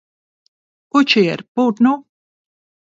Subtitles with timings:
[0.95, 1.95] Kučier, pūt nu!